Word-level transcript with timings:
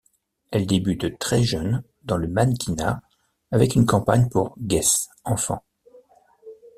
Elle 0.49 0.65
débute 0.65 1.19
très 1.19 1.43
jeune 1.43 1.83
dans 2.05 2.17
le 2.17 2.27
mannequinat 2.27 3.03
avec 3.51 3.75
une 3.75 3.85
campagne 3.85 4.29
pour 4.29 4.57
Guess 4.59 5.09
enfants. 5.25 5.63